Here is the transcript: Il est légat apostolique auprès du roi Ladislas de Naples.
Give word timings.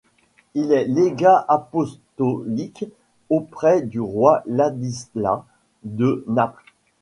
Il 0.55 0.71
est 0.71 0.85
légat 0.85 1.45
apostolique 1.47 2.85
auprès 3.29 3.83
du 3.83 3.99
roi 3.99 4.41
Ladislas 4.47 5.43
de 5.83 6.25
Naples. 6.27 6.65